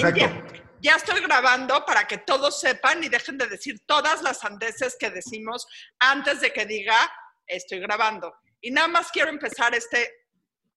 [0.00, 0.64] Perfecto.
[0.80, 5.10] Ya, estoy grabando para que todos sepan y dejen de decir todas las sandeces que
[5.10, 5.66] decimos
[5.98, 7.10] antes de que diga
[7.46, 8.34] estoy grabando.
[8.60, 10.26] Y nada más quiero empezar este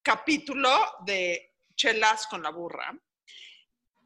[0.02, 0.70] capítulo
[1.06, 2.98] de Chelas con la burra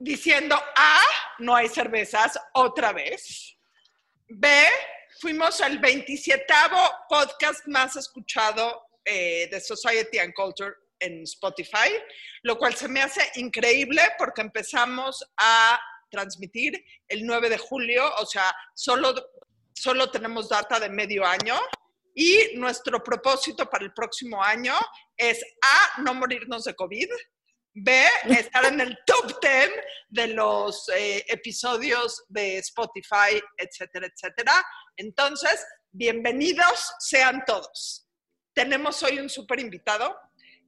[0.01, 1.01] diciendo A,
[1.39, 3.55] no hay cervezas otra vez.
[4.27, 4.65] B,
[5.19, 6.43] fuimos el 27
[7.07, 11.91] podcast más escuchado eh, de Society and Culture en Spotify,
[12.43, 18.25] lo cual se me hace increíble porque empezamos a transmitir el 9 de julio, o
[18.25, 19.13] sea, solo,
[19.73, 21.59] solo tenemos data de medio año
[22.13, 24.75] y nuestro propósito para el próximo año
[25.15, 27.09] es A, no morirnos de COVID,
[27.73, 29.69] B, estar en el top 10
[30.09, 34.53] de los eh, episodios de Spotify, etcétera, etcétera.
[34.97, 38.05] Entonces, bienvenidos sean todos.
[38.53, 40.19] Tenemos hoy un súper invitado,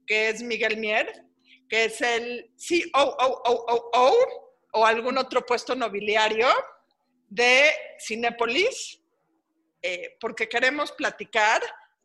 [0.06, 1.26] que es Miguel Mier,
[1.70, 2.52] que es el
[2.94, 4.14] COO
[4.74, 6.48] o algún otro puesto nobiliario
[7.30, 9.02] de Cinépolis,
[9.82, 11.62] eh, porque queremos platicar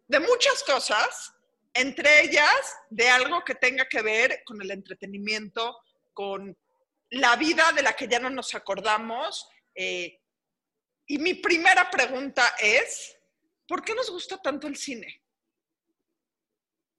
[0.06, 1.34] de muchas cosas,
[1.74, 5.78] entre ellas de algo que tenga que ver con el entretenimiento,
[6.12, 6.56] con
[7.10, 9.48] la vida de la que ya no nos acordamos.
[9.74, 10.18] Eh,
[11.06, 13.16] y mi primera pregunta es,
[13.66, 15.22] ¿por qué nos gusta tanto el cine?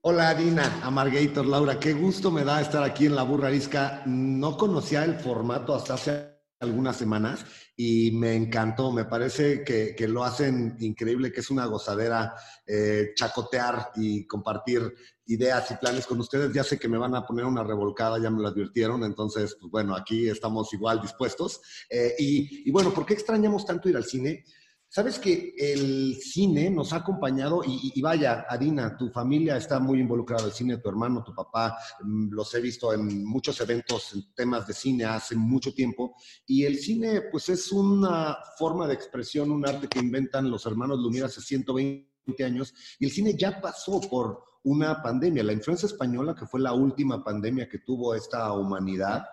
[0.01, 4.01] Hola Dina, Amargator, Laura, qué gusto me da estar aquí en La Burra Arisca.
[4.05, 7.43] No conocía el formato hasta hace algunas semanas
[7.75, 12.33] y me encantó, me parece que, lo hacen increíble, que es una gozadera
[12.65, 16.53] eh, chacotear y compartir ideas y planes con ustedes.
[16.53, 19.69] Ya sé que me van a poner una revolcada, ya me lo advirtieron, entonces, pues
[19.69, 21.59] bueno, aquí estamos igual dispuestos.
[21.89, 24.45] Eh, y, y bueno, ¿por qué extrañamos tanto ir al cine?
[24.91, 30.41] Sabes que el cine nos ha acompañado y, vaya, Adina, tu familia está muy involucrada
[30.41, 34.33] en el cine, tu hermano, tu papá, mm, los he visto en muchos eventos, en
[34.33, 36.15] temas de cine hace mucho tiempo.
[36.47, 40.97] Y el cine, pues es una forma de expresión, un arte que inventan los hermanos
[40.97, 42.73] Lumière hace 120 años.
[42.97, 45.43] Y el cine ya pasó por una pandemia.
[45.43, 49.23] La influencia española, que fue la última pandemia que tuvo esta humanidad,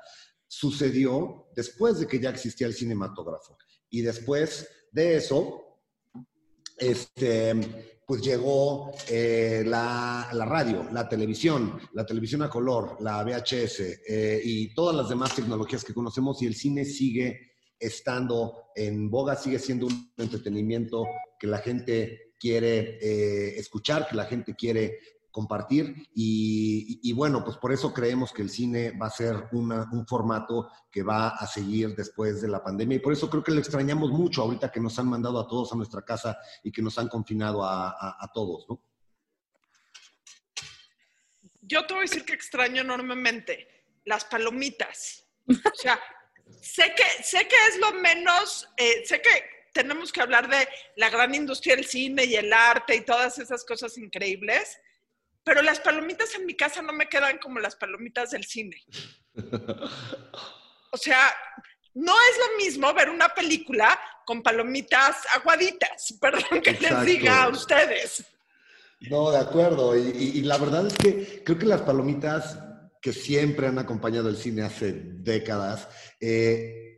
[0.47, 3.57] sucedió después de que ya existía el cinematógrafo.
[3.89, 5.77] Y después de eso,
[6.79, 7.53] este,
[8.07, 14.73] pues llegó eh, la, radio, la televisión, la televisión a color, la VHS eh, y
[14.73, 19.85] todas las demás tecnologías que conocemos y el cine sigue estando en boga, sigue siendo
[19.85, 21.05] un entretenimiento
[21.39, 24.99] que la gente quiere eh, escuchar, que la gente quiere
[25.37, 30.71] compartir y, bueno, pues por eso creemos que el cine va a ser un formato
[30.91, 34.13] que va a seguir después de la pandemia y por eso creo que lo extrañamos
[34.13, 37.09] mucho ahorita que nos han mandado a todos a nuestra casa y que nos han
[37.09, 38.83] confinado a, todos, ¿no?
[41.61, 45.27] Yo te voy a decir que extraño enormemente las palomitas.
[45.47, 46.01] O sea,
[46.63, 50.67] sé que, sé que es lo menos, eh, sé que tenemos que hablar de
[50.97, 54.79] la gran industria del cine y el arte y todas esas cosas increíbles,
[55.47, 58.83] pero las palomitas en mi casa no me quedan como las palomitas del cine.
[60.93, 61.35] O sea,
[61.93, 67.49] no es lo mismo ver una película con palomitas aguaditas, perdón que les diga a
[67.49, 68.25] ustedes.
[69.01, 69.95] No, de acuerdo.
[69.95, 72.59] Y, la verdad es que creo que las palomitas
[73.03, 76.96] que siempre han acompañado el cine hace décadas, eh,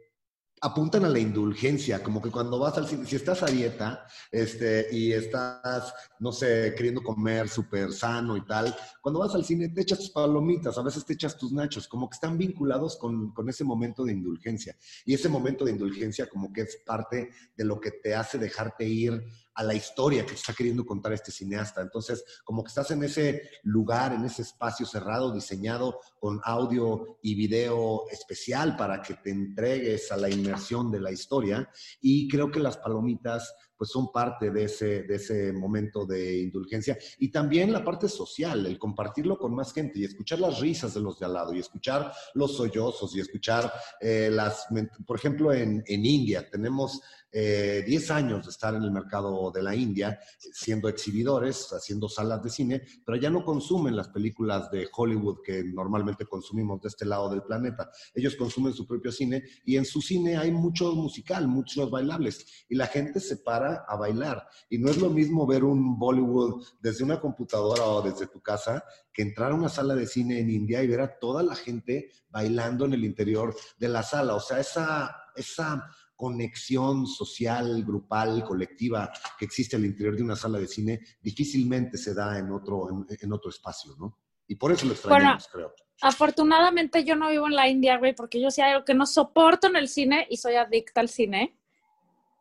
[0.60, 4.88] apuntan a la indulgencia, como que cuando vas al cine, si estás a dieta este,
[4.92, 9.82] y estás, no sé, queriendo comer súper sano y tal, cuando vas al cine te
[9.82, 13.48] echas tus palomitas, a veces te echas tus nachos, como que están vinculados con, con
[13.48, 14.76] ese momento de indulgencia.
[15.04, 18.84] Y ese momento de indulgencia como que es parte de lo que te hace dejarte
[18.84, 19.22] ir
[19.58, 21.82] a la historia que está queriendo contar este cineasta.
[21.82, 27.34] Entonces, como que estás en ese lugar, en ese espacio cerrado, diseñado con audio y
[27.34, 31.69] video especial para que te entregues a la inmersión de la historia.
[32.00, 36.98] Y creo que las palomitas pues son parte de ese, de ese momento de indulgencia.
[37.19, 41.00] Y también la parte social, el compartirlo con más gente y escuchar las risas de
[41.00, 44.66] los de al lado y escuchar los sollozos y escuchar eh, las,
[45.06, 49.62] por ejemplo, en, en India tenemos 10 eh, años de estar en el mercado de
[49.62, 54.88] la India, siendo exhibidores, haciendo salas de cine, pero ya no consumen las películas de
[54.90, 57.90] Hollywood que normalmente consumimos de este lado del planeta.
[58.14, 62.75] Ellos consumen su propio cine y en su cine hay mucho musical, muchos bailables y
[62.75, 64.48] la gente se para a bailar.
[64.70, 68.82] Y no es lo mismo ver un Bollywood desde una computadora o desde tu casa
[69.12, 72.10] que entrar a una sala de cine en India y ver a toda la gente
[72.31, 74.34] bailando en el interior de la sala.
[74.34, 80.59] O sea, esa, esa conexión social, grupal, colectiva que existe al interior de una sala
[80.59, 84.19] de cine, difícilmente se da en otro, en, otro espacio, ¿no?
[84.49, 85.73] Y por eso lo extrañamos, creo.
[86.03, 89.06] Afortunadamente yo no vivo en la India, güey, porque yo sí hay algo que no
[89.06, 91.56] soporto en el cine y soy adicta al cine,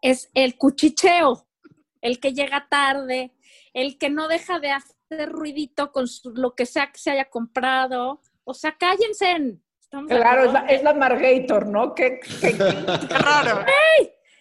[0.01, 1.47] es el cuchicheo,
[2.01, 3.31] el que llega tarde,
[3.73, 8.23] el que no deja de hacer ruidito con lo que sea que se haya comprado.
[8.43, 9.59] O sea, cállense.
[9.89, 11.95] Claro, es la, es la, Margator, ¿no?
[11.95, 12.19] Qué,
[13.09, 13.65] raro.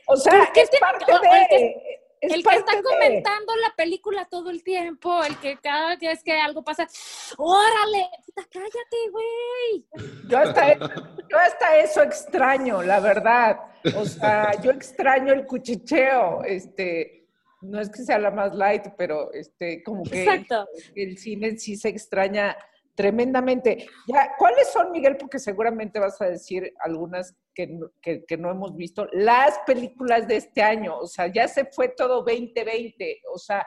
[0.06, 5.38] O sea, es parte de el que está comentando la película todo el tiempo, el
[5.38, 6.88] que cada vez que algo pasa,
[7.37, 9.87] órale, puta, cállate, güey.
[10.28, 13.60] Yo hasta, yo hasta eso extraño, la verdad.
[13.96, 17.28] O sea, yo extraño el cuchicheo, este,
[17.60, 20.46] no es que sea la más light, pero este, como que
[20.94, 22.56] el cine sí se extraña
[22.96, 23.87] tremendamente.
[24.08, 25.16] Ya, ¿cuáles son, Miguel?
[25.16, 29.06] Porque seguramente vas a decir algunas que, que, no hemos visto.
[29.12, 33.64] Las películas de este año, o sea, ya se fue todo 2020, o sea,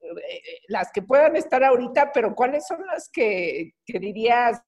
[0.00, 4.60] eh, las que puedan estar ahorita, pero ¿cuáles son las que, que dirías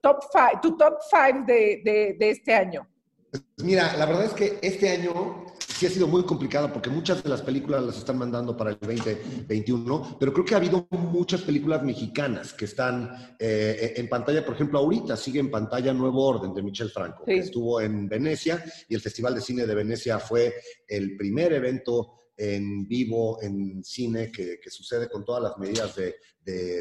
[0.00, 2.88] top five, tu top five de, de, de este año?
[3.30, 5.44] Pues mira, la verdad es que este año
[5.76, 8.78] sí ha sido muy complicado porque muchas de las películas las están mandando para el
[8.80, 14.44] 2021, pero creo que ha habido muchas películas mexicanas que están eh, en pantalla.
[14.44, 18.64] Por ejemplo, ahorita sigue en pantalla Nuevo Orden de Michel Franco, que estuvo en Venecia
[18.88, 20.54] y el Festival de Cine de Venecia fue
[20.88, 26.16] el primer evento en vivo, en cine, que, sucede con todas las medidas de,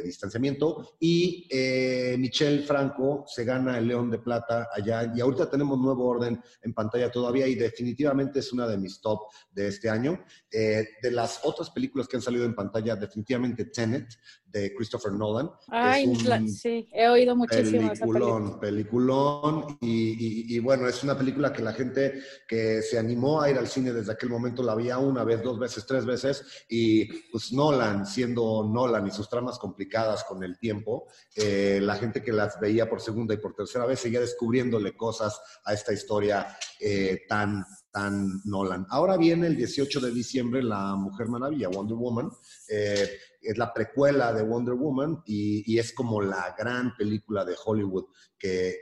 [0.04, 0.96] distanciamiento.
[1.00, 5.12] Y eh, Michelle Franco se gana el León de Plata allá.
[5.16, 9.22] Y ahorita tenemos nuevo orden en pantalla todavía y definitivamente es una de mis top
[9.52, 10.24] de este año.
[10.52, 14.08] Eh, de las otras películas que han salido en pantalla, definitivamente Tenet
[14.56, 15.50] de Christopher Nolan.
[15.68, 16.16] Ay,
[16.48, 17.90] sí, he oído muchísimo.
[17.90, 19.78] Peliculón, peliculón.
[19.82, 23.68] Y, y, bueno, es una película que la gente que se animó a ir al
[23.68, 26.66] cine desde aquel momento la veía una vez, dos veces, tres veces.
[26.70, 32.22] Y pues Nolan, siendo Nolan y sus tramas complicadas con el tiempo, eh, la gente
[32.22, 36.48] que las veía por segunda y por tercera vez seguía descubriéndole cosas a esta historia
[36.80, 37.63] eh, tan
[37.96, 38.86] tan Nolan.
[38.90, 42.30] Ahora viene el 18 de diciembre La Mujer Maravilla, Wonder Woman.
[42.68, 43.10] Eh,
[43.42, 48.07] es la precuela de Wonder Woman y, es como la gran película de Hollywood
[48.38, 48.81] que,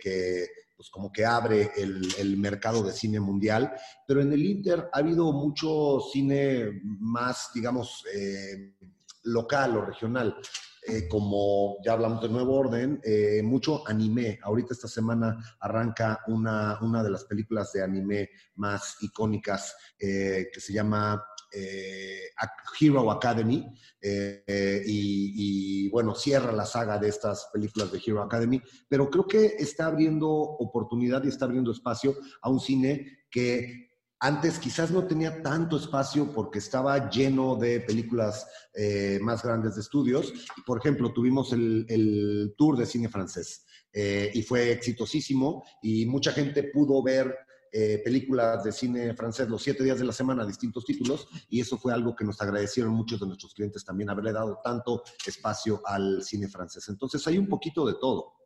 [0.76, 3.72] pues como que abre el, mercado de cine mundial.
[4.08, 8.04] Pero en el Inter ha habido mucho cine más, digamos,
[9.24, 10.36] local o regional.
[10.86, 14.40] Eh, como ya hablamos de Nuevo Orden, eh, mucho anime.
[14.44, 20.60] Ahorita esta semana arranca una, una de las películas de anime más icónicas eh, que
[20.60, 21.24] se llama
[22.80, 23.66] Hero Academy.
[24.02, 29.56] Y, y, bueno, cierra la saga de estas películas de Hero Academy, pero creo que
[29.60, 33.93] está abriendo oportunidad y está abriendo espacio a un cine que
[34.24, 39.82] antes quizás no tenía tanto espacio porque estaba lleno de películas eh, más grandes de
[39.82, 40.32] estudios.
[40.66, 46.64] Por ejemplo, tuvimos el, tour de cine francés eh, y fue exitosísimo y mucha gente
[46.64, 47.36] pudo ver
[47.74, 51.78] eh, películas de cine francés los siete días de la semana, distintos títulos, y eso
[51.78, 56.24] fue algo que nos agradecieron muchos de nuestros clientes también, haberle dado tanto espacio al
[56.24, 56.88] cine francés.
[56.88, 58.43] Entonces hay un poquito de todo.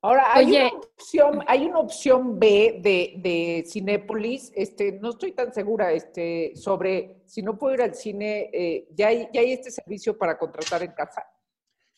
[0.00, 5.52] Ahora, hay, una opción, hay una opción B de, de Cinépolis, este, no estoy tan
[5.52, 9.70] segura este, sobre si no puedo ir al cine, eh, ¿ya, hay, ¿ya hay este
[9.70, 11.22] servicio para contratar en casa?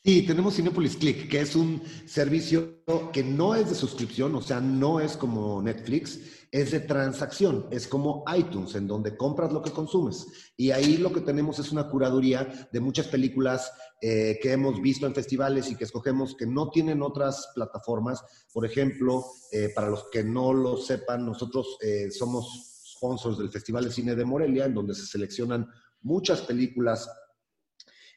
[0.05, 4.61] Sí, tenemos Cinepolis Click, que es un servicio que no es de suscripción, o sea,
[4.61, 9.73] no es como Netflix, es de transacción, es como iTunes, en donde compras lo que
[9.73, 10.53] consumes.
[10.57, 15.05] Y ahí lo que tenemos es una curaduría de muchas películas eh, que hemos visto
[15.05, 18.23] en festivales y que escogemos que no tienen otras plataformas.
[18.53, 23.87] Por ejemplo, eh, para los que no lo sepan, nosotros eh, somos sponsors del Festival
[23.87, 25.69] de Cine de Morelia, en donde se seleccionan
[26.03, 27.11] muchas películas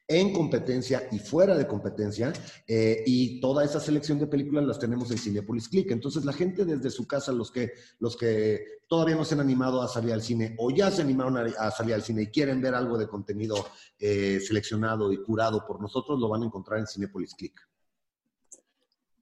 [0.08, 2.32] en competencia y fuera de competencia,
[2.66, 5.92] eh, y toda esa selección de películas las tenemos en Cinepolis Click.
[5.92, 9.82] Entonces, la gente desde su casa, los que, los que todavía no se han animado
[9.82, 12.74] a salir al cine o ya se animaron a, salir al cine y quieren ver
[12.74, 13.68] algo de contenido
[14.00, 17.60] eh, seleccionado y curado por nosotros, lo van a encontrar en Cinepolis Click.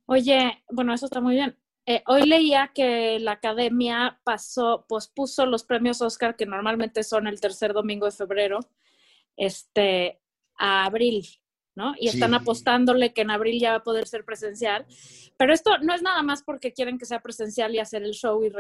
[0.05, 1.57] Oye, bueno, eso está muy bien.
[1.87, 7.39] Eh, hoy leía que la academia pasó, pospuso los premios Oscar, que normalmente son el
[7.39, 8.59] tercer domingo de febrero,
[9.37, 10.19] este,
[10.57, 11.25] a abril,
[11.75, 11.93] ¿no?
[11.99, 14.85] Y están apostándole que en abril ya va a poder ser presencial.
[15.37, 18.41] Pero esto no es nada más porque quieren que sea presencial y hacer el show
[18.43, 18.51] y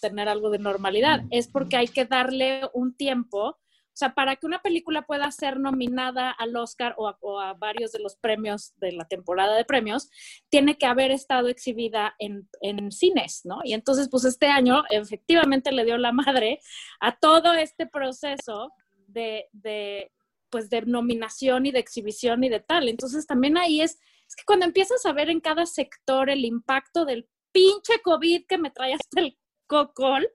[0.00, 3.58] tener algo de normalidad, es porque hay que darle un tiempo.
[3.94, 8.00] O sea, para que una película pueda ser nominada al Oscar o a, varios de
[8.00, 10.10] los premios de la temporada de premios,
[10.48, 12.48] tiene que haber estado exhibida en,
[12.90, 13.60] cines, ¿no?
[13.62, 16.58] Y entonces, pues este año efectivamente le dio la madre
[16.98, 18.72] a todo este proceso
[19.06, 20.10] de,
[20.54, 22.88] pues de nominación y de exhibición y de tal.
[22.88, 27.04] Entonces también ahí es, Es que cuando empiezas a ver en cada sector el impacto
[27.04, 30.28] del pinche COVID que me trae hasta el cocol,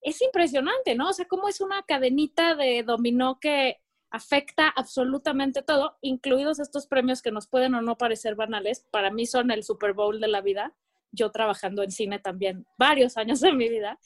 [0.00, 1.10] es impresionante, ¿no?
[1.10, 3.76] O sea, cómo es una cadenita de dominó que
[4.10, 8.84] afecta absolutamente todo, incluidos estos premios que nos pueden o no parecer banales.
[8.90, 10.74] Para mí son el Super Bowl de la vida.
[11.12, 14.00] Yo trabajando en cine también varios años de mi vida.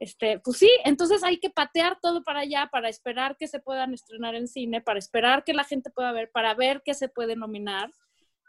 [0.00, 3.92] Este, pues sí, entonces hay que patear todo para allá para esperar que se puedan
[3.92, 7.36] estrenar en cine, para esperar que la gente pueda ver, para ver qué se puede
[7.36, 7.92] nominar.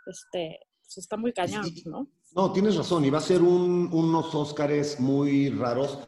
[0.07, 2.07] Este, pues está muy cañón, ¿no?
[2.33, 6.07] No, tienes razón, y va a ser unos Óscares muy raros.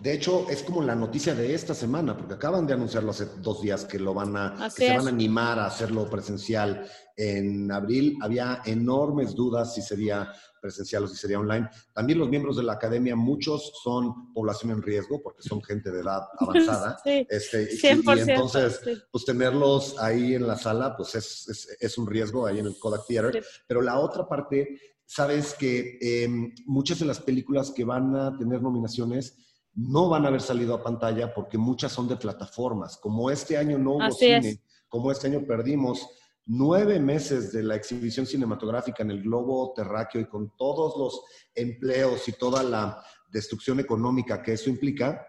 [0.00, 3.60] De hecho, es como la noticia de esta semana, porque acaban de anunciarlo hace dos
[3.60, 8.16] días que lo van a, se van a animar a hacerlo presencial en abril.
[8.22, 11.68] Había enormes dudas si sería presencial o si sería online.
[11.92, 16.00] También los miembros de la academia, muchos son población en riesgo porque son gente de
[16.00, 16.98] edad avanzada.
[17.02, 18.80] sí, este, y entonces,
[19.10, 23.06] pues tenerlos ahí en la sala, pues es, es, un riesgo ahí en el Kodak
[23.06, 23.44] Theater.
[23.66, 28.62] Pero la otra parte, sabes que em, muchas de las películas que van a tener
[28.62, 29.36] nominaciones
[29.78, 32.96] no van a haber salido a pantalla porque muchas son de plataformas.
[32.96, 36.04] Como este año no hubo cine, como este año perdimos
[36.46, 41.22] nueve meses de la exhibición cinematográfica en el globo terráqueo y con todos los
[41.54, 45.24] empleos y toda la destrucción económica que eso implica,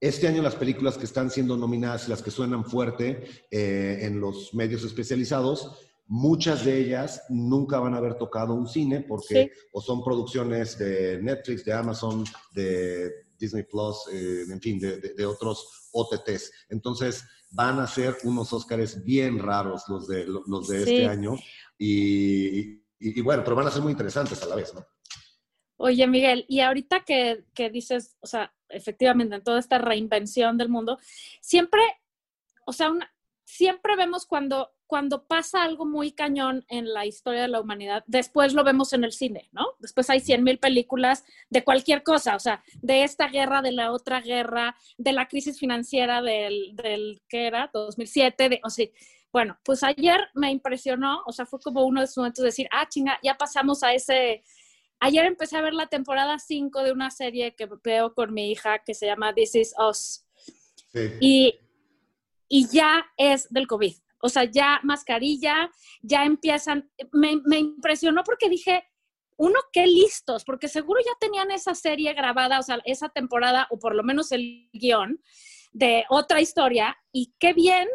[0.00, 4.20] este año las películas que están siendo nominadas y las que suenan fuerte eh, en
[4.20, 9.80] los medios especializados, muchas de ellas nunca van a haber tocado un cine porque o
[9.80, 16.52] son producciones de Netflix, de Amazon, de Disney Plus, eh, en fin, de, otros OTTs.
[16.68, 21.36] Entonces, van a ser unos Óscares bien raros los de, los de este año.
[21.78, 22.80] Y,
[23.22, 24.86] bueno, pero van a ser muy interesantes a la vez, ¿no?
[25.78, 30.70] Oye, Miguel, y ahorita que, que dices, o sea, efectivamente, en toda esta reinvención del
[30.70, 30.98] mundo,
[31.42, 31.82] siempre,
[32.64, 33.12] o sea, una,
[33.46, 38.54] siempre vemos cuando cuando pasa algo muy cañón en la historia de la humanidad, después
[38.54, 39.66] lo vemos en el cine, ¿no?
[39.80, 44.20] Después hay 100.000 películas de cualquier cosa, o sea, de esta guerra, de la otra
[44.20, 47.68] guerra, de la crisis financiera del, del ¿qué era?
[47.72, 48.86] 2007, de, o sea,
[49.32, 52.68] bueno, pues ayer me impresionó, o sea, fue como uno de esos momentos de decir,
[52.70, 54.44] ah, chinga, ya pasamos a ese...
[54.98, 58.78] Ayer empecé a ver la temporada 5 de una serie que veo con mi hija
[58.78, 60.24] que se llama This Is Us.
[60.90, 61.10] Sí.
[61.20, 61.58] Y,
[62.48, 63.94] y ya es del COVID.
[64.20, 65.70] O sea, ya mascarilla,
[66.02, 66.90] ya empiezan.
[67.12, 68.84] Me, impresionó porque dije,
[69.36, 73.78] uno, qué listos, porque seguro ya tenían esa serie grabada, o sea, esa temporada, o
[73.78, 75.20] por lo menos el guion
[75.72, 77.88] de otra historia, y qué bien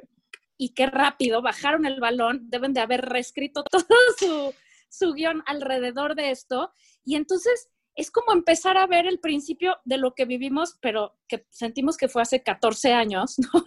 [0.58, 3.84] y qué rápido bajaron el balón, deben de haber reescrito todo
[4.18, 4.54] su,
[4.90, 6.72] su guion alrededor de esto.
[7.04, 11.46] Y entonces es como empezar a ver el principio de lo que vivimos, pero que
[11.50, 13.64] sentimos que fue hace 14 años, ¿no?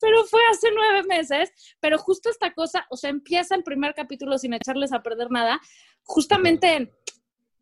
[0.00, 4.38] Pero fue hace nueve meses, pero justo esta cosa, o sea, empieza el primer capítulo
[4.38, 5.60] sin echarles a perder nada,
[6.02, 6.92] justamente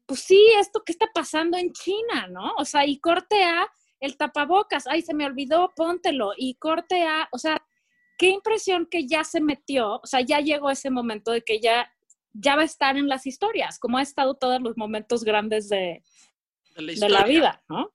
[0.06, 2.54] pues sí, esto que está pasando en China, ¿no?
[2.58, 3.36] O sea, y corte
[3.98, 7.60] el tapabocas, ay, se me olvidó, póntelo, y corte a, o sea,
[8.16, 11.90] qué impresión que ya se metió, o sea, ya llegó ese momento de que ya
[12.38, 16.02] ya va a estar en las historias, como ha estado todos los momentos grandes de,
[16.76, 17.92] de, la, vida, ¿no?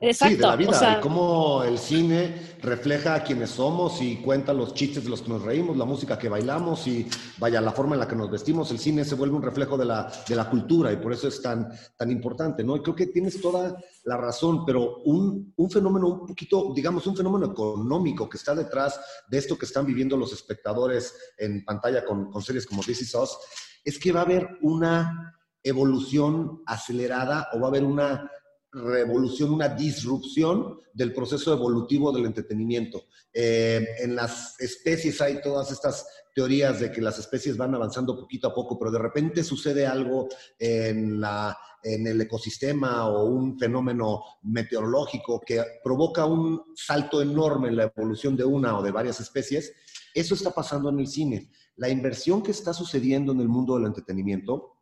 [0.00, 0.34] Exacto.
[0.34, 4.74] Sí, de la vida, y cómo el cine refleja a quienes somos y cuenta los
[4.74, 8.00] chistes de los que nos reímos, la música que bailamos y vaya, la forma en
[8.00, 8.70] la que nos vestimos.
[8.70, 11.40] El cine se vuelve un reflejo de la, de la cultura y por eso es
[11.40, 12.76] tan, tan importante, ¿no?
[12.76, 13.74] Y creo que tienes toda
[14.04, 19.00] la razón, pero un, un fenómeno un poquito, digamos, un fenómeno económico que está detrás
[19.28, 23.14] de esto que están viviendo los espectadores en pantalla con, con series como This Is
[23.14, 23.38] Us,
[23.82, 28.30] es que va a haber una evolución acelerada o va a haber una
[28.76, 33.04] revolución, una disrupción del proceso evolutivo del entretenimiento.
[33.32, 38.48] Eh, en las especies hay todas estas teorías de que las especies van avanzando poquito
[38.48, 40.28] a poco, pero de repente sucede algo
[40.58, 47.76] en, la, en el ecosistema o un fenómeno meteorológico que provoca un salto enorme en
[47.76, 49.72] la evolución de una o de varias especies.
[50.14, 51.50] Eso está pasando en el cine.
[51.76, 54.75] La inversión que está sucediendo en el mundo del entretenimiento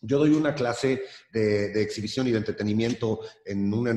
[0.00, 3.92] yo doy una clase de, exhibición y de entretenimiento en una,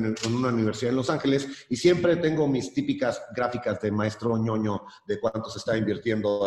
[0.48, 5.50] universidad en Los Ángeles y siempre tengo mis típicas gráficas de maestro ñoño de cuánto
[5.50, 6.46] se está invirtiendo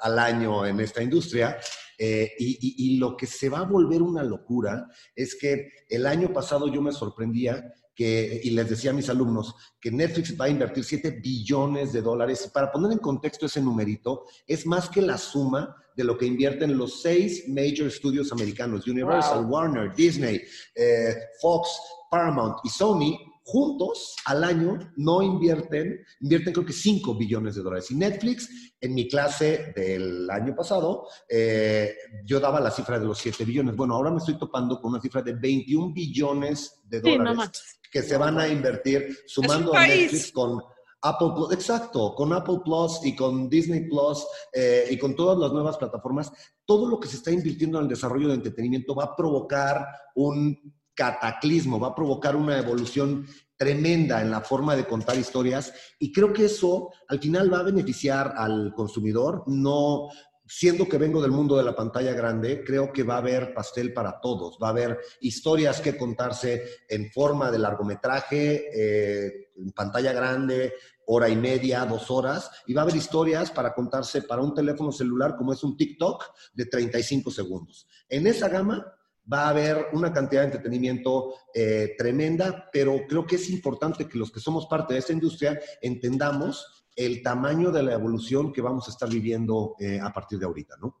[0.00, 1.58] al año en esta industria.
[1.98, 6.32] Eh, y, y lo que se va a volver una locura es que el año
[6.32, 10.50] pasado yo me sorprendía que, y les decía a mis alumnos que Netflix va a
[10.50, 12.44] invertir 7 billones de dólares.
[12.46, 16.26] Y para poner en contexto ese numerito, es más que la suma de lo que
[16.26, 20.42] invierten los seis major studios americanos, Universal, Warner, Disney,
[20.74, 21.68] eh, Fox,
[22.10, 27.90] Paramount y Sony juntos al año no invierten, invierten creo que 5 billones de dólares.
[27.90, 28.48] Y Netflix,
[28.80, 33.76] en mi clase del año pasado, eh, yo daba la cifra de los 7 billones.
[33.76, 38.16] Bueno, ahora me estoy topando con una cifra de 21 billones de dólares que se
[38.16, 40.60] van a invertir sumando a Netflix con
[41.02, 45.52] Apple Plus, exacto, con Apple Plus y con Disney Plus eh, y con todas las
[45.52, 46.32] nuevas plataformas,
[46.64, 50.58] todo lo que se está invirtiendo en el desarrollo de entretenimiento va a provocar un
[50.94, 56.32] cataclismo, va a provocar una evolución tremenda en la forma de contar historias y creo
[56.32, 60.08] que eso al final va a beneficiar al consumidor, no
[60.46, 63.92] siendo que vengo del mundo de la pantalla grande, creo que va a haber pastel
[63.92, 70.12] para todos, va a haber historias que contarse en forma de largometraje, eh, en pantalla
[70.12, 70.74] grande,
[71.06, 74.92] hora y media, dos horas, y va a haber historias para contarse para un teléfono
[74.92, 77.86] celular como es un TikTok de 35 segundos.
[78.08, 78.84] En esa gama
[79.32, 84.18] va a haber una cantidad de entretenimiento eh, tremenda, pero creo que es importante que
[84.18, 88.86] los que somos parte de esta industria entendamos el tamaño de la evolución que vamos
[88.86, 91.00] a estar viviendo eh, a partir de ahorita, ¿no?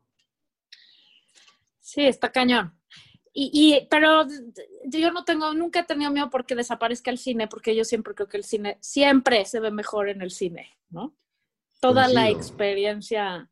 [1.78, 2.76] Sí, está cañón.
[3.36, 4.24] Y, pero
[4.84, 8.28] yo no tengo, nunca he tenido miedo porque desaparezca el cine, porque yo siempre creo
[8.28, 11.16] que el cine siempre se ve mejor en el cine, ¿no?
[11.80, 13.50] Toda la experiencia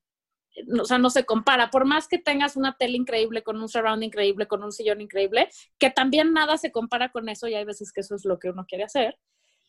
[0.81, 1.71] o sea, no se compara.
[1.71, 5.49] Por más que tengas una tele increíble, con un surround increíble, con un sillón increíble,
[5.79, 8.51] que también nada se compara con eso y hay veces que eso es lo que
[8.51, 9.19] uno quiere hacer.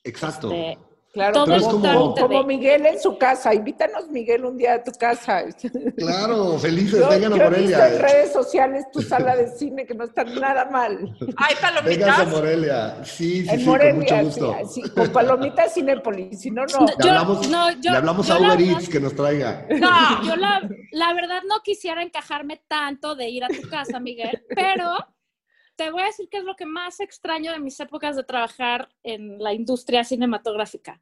[0.04, 0.52] Exacto.
[0.52, 0.78] Este,
[1.14, 3.54] Claro, como, Miguel en su casa.
[3.54, 5.44] Invítanos, Miguel, un día a tu casa.
[5.96, 7.88] Claro, felices, vengan a Morelia.
[7.88, 11.16] He en redes sociales tu sala de cine, que no está nada mal.
[11.38, 11.98] ¿Hay palomitas?
[11.98, 13.06] Vengan a Morelia.
[13.06, 14.56] Sí, sí, sí, con mucho gusto.
[14.74, 16.86] Sí, con palomitas Cinepolis, si no, no.
[16.86, 19.68] Le hablamos, le hablamos a Uber Eats que nos traiga.
[19.70, 24.44] No, yo la, la verdad no quisiera encajarme tanto de ir a tu casa, Miguel,
[24.56, 24.96] pero
[25.76, 28.90] te voy a decir qué es lo que más extraño de mis épocas de trabajar
[29.04, 31.02] en la industria cinematográfica.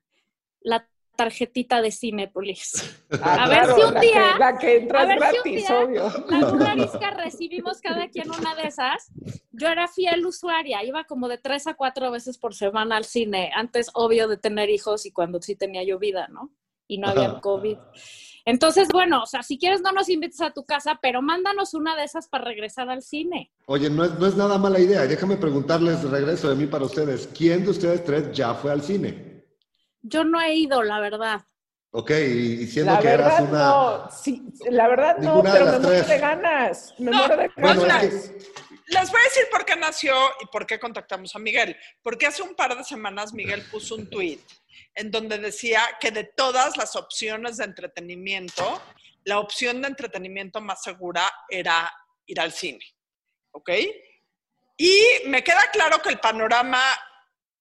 [0.62, 2.98] La tarjetita de Cinepolis.
[3.22, 6.10] Ah, a ver si un día, la que, entra gratis, obvio.
[6.30, 9.12] La recibimos cada quien una de esas.
[9.52, 13.52] Yo era fiel usuaria, iba como de tres a cuatro veces por semana al cine,
[13.54, 16.52] antes obvio de tener hijos y cuando sí tenía yo vida, ¿no?
[16.88, 17.78] Y no había COVID.
[18.52, 21.96] Entonces, bueno, o sea, si quieres no nos invites a tu casa, pero mándanos una
[21.96, 23.50] de esas para regresar al cine.
[23.66, 25.08] Oye, no es, no es nada mala idea.
[25.08, 27.30] Déjame preguntarles, regreso de mí para ustedes.
[27.34, 29.46] ¿Quién de ustedes tres ya fue al cine?
[30.02, 31.40] Yo no he ido, la verdad.
[31.92, 33.66] Ok, y siendo que eras una...
[33.68, 36.94] No, sí, la verdad no, pero me muero de ganas.
[37.00, 38.32] Me muero de ganas.
[38.88, 41.78] Les voy a decir por qué nació y por qué contactamos a Miguel.
[42.04, 44.40] Porque hace un par de semanas Miguel puso un tweet
[44.96, 48.82] en donde decía que de todas las opciones de entretenimiento,
[49.24, 51.92] la opción de entretenimiento más segura era
[52.26, 52.86] ir al cine.
[53.52, 53.70] ¿Ok?
[54.78, 56.82] Y me queda claro que el panorama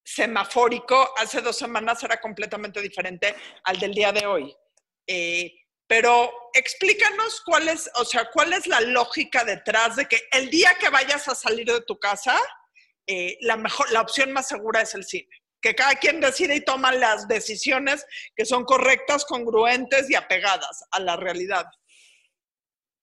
[0.02, 4.56] semafórico hace dos semanas era completamente diferente al del día de hoy.
[5.06, 5.52] Eh,
[5.86, 10.76] pero explícanos cuál es, o sea, cuál es la lógica detrás de que el día
[10.80, 12.40] que vayas a salir de tu casa,
[13.06, 16.64] eh, la, mejor, la opción más segura es el cine que cada quien decide y
[16.64, 21.66] toma las decisiones que son correctas, congruentes y apegadas a la realidad.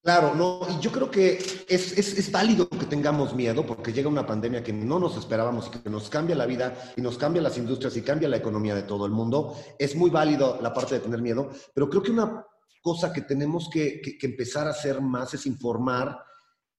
[0.03, 1.33] Claro, no, y yo creo que
[1.67, 5.67] es, es, es, válido que tengamos miedo porque llega una pandemia que no nos esperábamos
[5.67, 8.73] y que nos cambia la vida y nos cambia las industrias y cambia la economía
[8.73, 9.57] de todo el mundo.
[9.77, 12.45] Es muy válido la parte de tener miedo, pero creo que una
[12.81, 16.17] cosa que tenemos que, que, empezar a hacer más es informar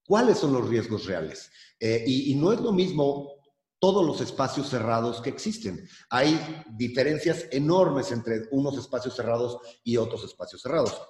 [0.06, 1.50] cuáles son los riesgos reales.
[1.78, 3.37] Eh, y, y no es lo mismo
[3.78, 5.88] todos los espacios cerrados que existen.
[6.10, 11.00] Hay diferencias enormes entre unos espacios cerrados y otros espacios cerrados.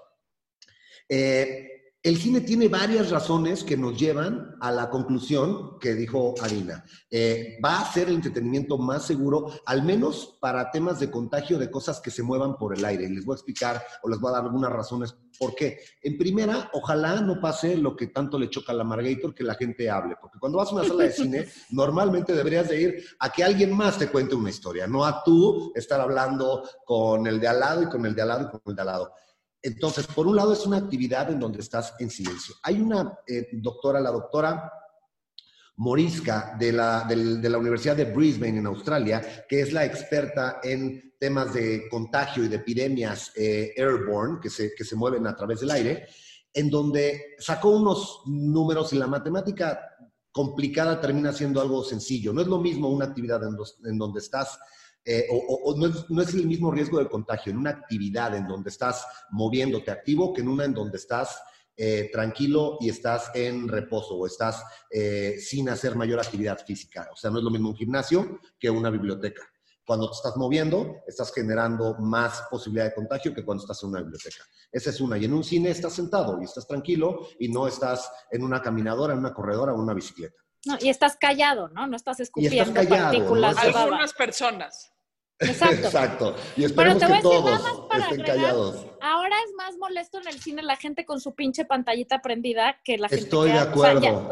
[1.08, 6.84] Eh, el cine tiene varias razones que nos llevan a la conclusión que dijo Arina.
[7.10, 11.72] Eh, va a ser el entretenimiento más seguro, al menos para temas de contagio de
[11.72, 13.04] cosas que se muevan por el aire.
[13.04, 15.80] Y les voy a explicar o les voy a dar algunas razones por qué.
[16.00, 19.56] En primera, ojalá no pase lo que tanto le choca a la Margator, que la
[19.56, 20.14] gente hable.
[20.20, 23.76] Porque cuando vas a una sala de cine, normalmente deberías de ir a que alguien
[23.76, 27.82] más te cuente una historia, no a tú estar hablando con el de al lado
[27.82, 29.12] y con el de al lado y con el de al lado.
[29.62, 32.54] Entonces, por un lado es una actividad en donde estás en silencio.
[32.62, 34.72] Hay una eh, doctora, la doctora
[35.76, 37.06] Morisca de la,
[37.58, 42.56] Universidad de Brisbane en Australia, que es la experta en temas de contagio y de
[42.56, 46.06] epidemias eh, airborne que se, que se mueven a través del aire,
[46.52, 49.80] en donde sacó unos números y la matemática
[50.32, 52.32] complicada termina siendo algo sencillo.
[52.32, 54.58] No es lo mismo una actividad en donde estás
[55.04, 59.06] eh, o, no, es, el mismo riesgo de contagio en una actividad en donde estás
[59.30, 61.40] moviéndote activo que en una en donde estás
[61.80, 67.08] eh, tranquilo y estás en reposo o estás eh, sin hacer mayor actividad física.
[67.12, 69.42] O sea, no es lo mismo un gimnasio que una biblioteca.
[69.86, 74.00] Cuando te estás moviendo, estás generando más posibilidad de contagio que cuando estás en una
[74.00, 74.44] biblioteca.
[74.70, 75.16] Esa es una.
[75.16, 79.14] Y en un cine estás sentado y estás tranquilo y no estás en una caminadora,
[79.14, 80.36] en una corredora o en una bicicleta.
[80.66, 81.86] No, y estás callado, ¿no?
[81.86, 83.56] No estás escupiendo partículas.
[83.58, 84.92] Algunas personas.
[85.40, 85.86] Exacto.
[85.86, 86.36] Exacto.
[86.56, 87.60] Y esperemos que todos
[88.00, 88.86] estén callados.
[89.00, 92.98] Ahora es más molesto en el cine la gente con su pinche pantallita prendida que
[92.98, 94.30] la gente Estoy de acuerdo.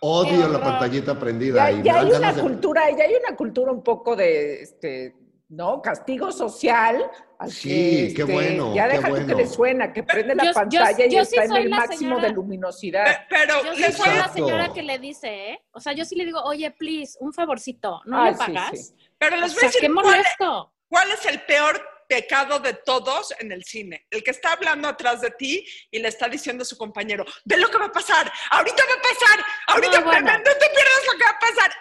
[0.00, 1.70] Odio la pantallita prendida.
[1.82, 5.14] Ya, hay una cultura, ya hay una cultura un poco de este,
[5.48, 5.80] ¿no?
[5.80, 7.08] Castigo social.
[7.48, 8.74] Sí, qué este, bueno.
[8.74, 9.26] Ya deja bueno.
[9.26, 13.26] que le suena, que prende la pantalla y está en el máximo de luminosidad.
[13.28, 15.62] Pero, yo soy la señora que le dice, ¿eh?
[15.72, 18.94] O sea, yo sí le digo, oye, please, un favorcito, ¿no le pagas?
[19.18, 20.72] Pero les voy a decir, qué molesto.
[20.88, 24.06] ¿cuál, es el peor pecado de todos en el cine.
[24.10, 27.56] El que está hablando atrás de ti y le está diciendo a su compañero, ve
[27.56, 31.18] lo que va a pasar, ahorita va a pasar, ahorita no, no te pierdas lo
[31.18, 31.72] que va a pasar.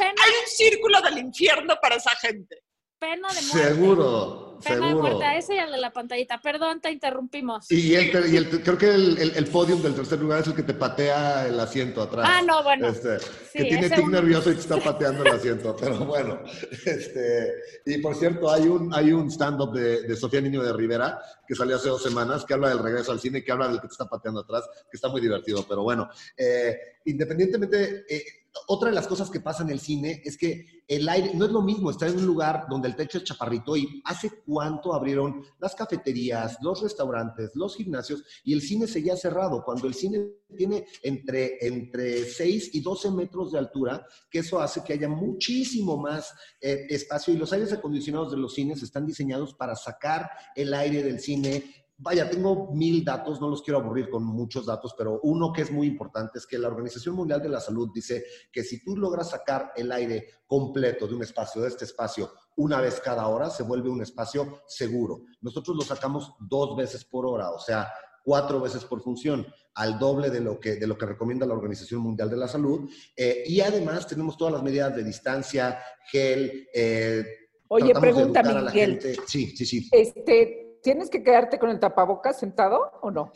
[0.00, 2.60] hay un círculo del infierno para esa gente
[3.02, 3.74] pena de muerte.
[3.74, 4.86] Seguro, pena seguro.
[4.86, 6.40] de muerte a ese y al de la pantallita.
[6.40, 7.68] Perdón, te interrumpimos.
[7.68, 10.62] Y, el, y el, creo que el, el, podium del tercer lugar es el que
[10.62, 12.28] te patea el asiento atrás.
[12.30, 12.86] Ah, no, bueno.
[12.86, 13.18] Este,
[13.52, 15.76] que tiene tic nervioso y te está pateando el asiento.
[15.78, 16.42] Pero bueno,
[16.86, 17.54] este,
[17.86, 21.56] y por cierto, hay un, hay un stand-up de, de, Sofía Niño de Rivera que
[21.56, 23.92] salió hace dos semanas, que habla del regreso al cine, que habla del que te
[23.92, 25.66] está pateando atrás, que está muy divertido.
[25.68, 28.04] Pero bueno, eh, independientemente...
[28.08, 28.24] Eh,
[28.66, 31.50] otra de las cosas que pasa en el cine es que el aire, no es
[31.50, 35.42] lo mismo estar en un lugar donde el techo es chaparrito y hace cuánto abrieron
[35.58, 39.64] las cafeterías, los restaurantes, los gimnasios y el cine seguía cerrado.
[39.64, 44.82] Cuando el cine tiene entre, entre 6 y 12 metros de altura, que eso hace
[44.82, 49.54] que haya muchísimo más eh, espacio y los aires acondicionados de los cines están diseñados
[49.54, 54.24] para sacar el aire del cine Vaya, tengo mil datos, no los quiero aburrir con
[54.24, 57.60] muchos datos, pero uno que es muy importante es que la Organización Mundial de la
[57.60, 61.84] Salud dice que si tú logras sacar el aire completo de un espacio, de este
[61.84, 65.22] espacio, una vez cada hora, se vuelve un espacio seguro.
[65.42, 67.88] Nosotros lo sacamos dos veces por hora, o sea,
[68.24, 72.00] cuatro veces por función, al doble de lo que, de lo que recomienda la Organización
[72.00, 72.90] Mundial de la Salud.
[73.16, 75.78] Eh, y además tenemos todas las medidas de distancia,
[76.10, 76.66] gel.
[76.74, 77.24] Eh,
[77.68, 79.00] Oye, pregúntame, Miguel.
[79.24, 79.88] Sí, sí, sí.
[79.92, 83.32] Este, ¿Tienes que quedarte con el tapabocas sentado o no?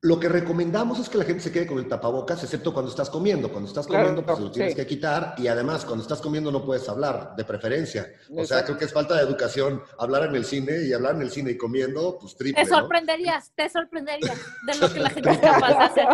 [0.00, 3.10] Lo que recomendamos es que la gente se quede con el tapabocas, excepto cuando estás
[3.10, 3.50] comiendo.
[3.50, 5.34] Cuando estás comiendo, pues lo tienes que quitar.
[5.38, 8.10] Y además, cuando estás comiendo no puedes hablar, de preferencia.
[8.34, 11.22] O sea, creo que es falta de educación hablar en el cine y hablar en
[11.22, 12.62] el cine y comiendo, pues triple.
[12.62, 16.06] Te sorprenderías, te sorprenderías de lo que la gente es capaz de hacer.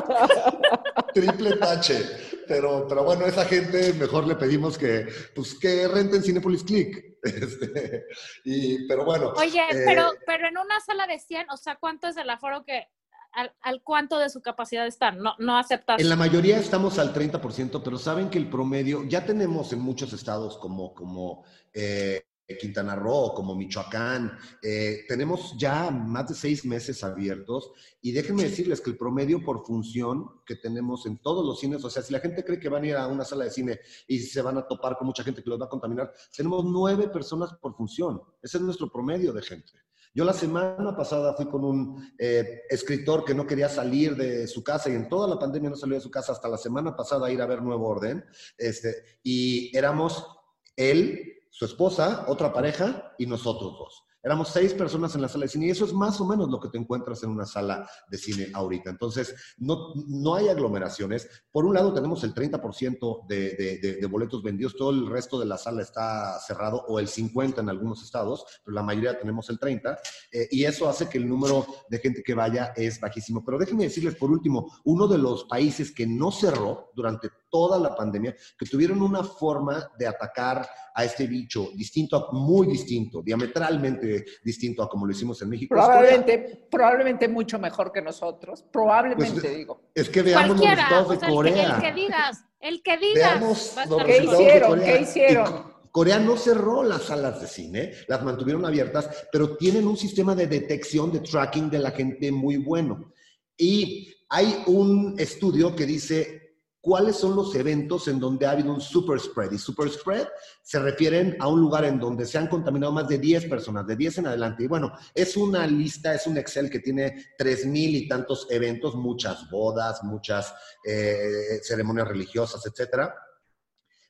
[1.14, 2.30] triple tache.
[2.51, 7.11] Pero, pero bueno, esa gente mejor le pedimos que, pues, que renten Cinepolis Click.
[7.23, 8.07] Este,
[8.45, 9.35] y, pero bueno.
[9.37, 12.65] Oye, eh, pero, pero en una sala de 100, o sea, ¿cuánto es el aforo
[12.65, 12.89] que,
[13.33, 16.01] al, al, cuánto de su capacidad están, no, no aceptas.
[16.01, 20.15] En la mayoría estamos al 30%, pero saben que el promedio, ya tenemos en muchos
[20.15, 22.25] estados como, como eh,
[22.59, 28.81] Quintana Roo, como Michoacán, eh, tenemos ya más de seis meses abiertos y déjenme decirles
[28.81, 32.21] que el promedio por función que tenemos en todos los cines, o sea, si la
[32.21, 34.67] gente cree que van a ir a una sala de cine y se van a
[34.67, 38.21] topar con mucha gente que los va a contaminar, tenemos nueve personas por función.
[38.43, 39.73] Ese es nuestro promedio de gente.
[40.13, 44.65] Yo la semana pasada fui con un eh, escritor que no quería salir de su
[44.65, 47.29] casa y en toda la pandemia no salió de su casa hasta la semana pasada
[47.29, 48.25] a ir a ver Nuevo Orden.
[48.59, 50.27] Este, y éramos
[50.75, 54.05] él, su esposa, otra pareja y nosotros dos.
[54.23, 56.61] Éramos seis personas en la sala de cine y eso es más o menos lo
[56.61, 58.91] que te encuentras en una sala de cine ahorita.
[58.91, 61.27] Entonces, no, no hay aglomeraciones.
[61.51, 65.47] Por un lado, tenemos el 30% de, de, de, boletos vendidos, todo el resto de
[65.47, 69.59] la sala está cerrado, o el 50% en algunos estados, pero la mayoría tenemos el
[69.59, 69.99] 30%,
[70.33, 73.43] eh, y eso hace que el número de gente que vaya es bajísimo.
[73.43, 77.95] Pero déjenme decirles, por último, uno de los países que no cerró durante toda la
[77.95, 84.83] pandemia, que tuvieron una forma de atacar a este bicho distinto, muy distinto, diametralmente distinto
[84.83, 85.75] a como lo hicimos en México.
[85.75, 89.91] Probablemente, probablemente mucho mejor que nosotros, probablemente pues, digo.
[89.95, 91.77] Es que veamos los resultados de Corea.
[91.77, 93.41] El que, digas, el que digas.
[93.41, 93.75] Veamos
[94.07, 94.81] ¿Qué hicieron?
[94.81, 95.81] ¿Qué hicieron?
[95.91, 100.47] Corea no cerró las salas de cine, las mantuvieron abiertas, pero tienen un sistema de
[100.47, 103.13] detección, de tracking de la gente muy bueno.
[103.57, 106.39] Y hay un estudio que dice
[106.81, 109.53] cuáles son los eventos en donde ha habido un super spread.
[109.53, 110.29] Y super spread
[110.62, 113.97] se refieren a un lugar en donde se han contaminado más de 10 personas, de
[113.97, 114.64] 10 en adelante.
[114.64, 118.95] Y bueno, es una lista, es un Excel que tiene 3 mil y tantos eventos,
[118.95, 123.14] muchas bodas, muchas eh, ceremonias religiosas, etcétera.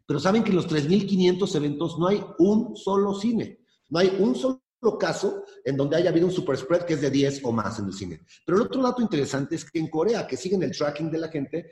[0.07, 4.35] Pero saben que en los 3.500 eventos no hay un solo cine, no hay un
[4.35, 4.61] solo
[4.99, 7.87] caso en donde haya habido un super spread que es de 10 o más en
[7.87, 8.21] el cine.
[8.45, 11.29] Pero el otro dato interesante es que en Corea, que siguen el tracking de la
[11.29, 11.71] gente,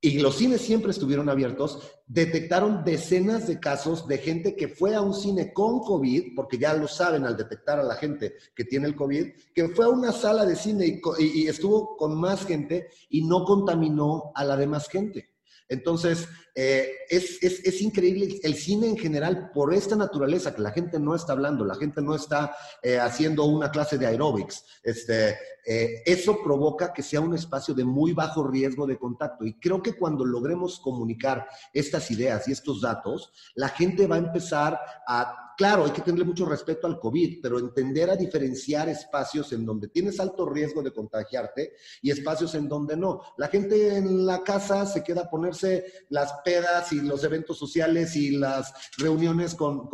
[0.00, 5.00] y los cines siempre estuvieron abiertos, detectaron decenas de casos de gente que fue a
[5.00, 8.86] un cine con COVID, porque ya lo saben al detectar a la gente que tiene
[8.86, 13.24] el COVID, que fue a una sala de cine y, estuvo con más gente y
[13.26, 15.30] no contaminó a la demás gente.
[15.68, 20.98] Entonces, eh, es, es, increíble el cine en general por esta naturaleza, que la gente
[20.98, 24.64] no está hablando, la gente no está eh, haciendo una clase de aeróbics.
[24.82, 29.44] Este, eh, eso provoca que sea un espacio de muy bajo riesgo de contacto.
[29.44, 34.20] Y creo que cuando logremos comunicar estas ideas y estos datos, la gente va a
[34.20, 39.52] empezar a claro, hay que tenerle mucho respeto al COVID, pero entender a diferenciar espacios
[39.52, 43.20] en donde tienes alto riesgo de contagiarte y espacios en donde no.
[43.36, 48.14] La gente en la casa se queda a ponerse las pedas y los eventos sociales
[48.14, 49.88] y las reuniones con,